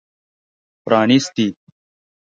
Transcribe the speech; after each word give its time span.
پرانیستي 0.83 1.47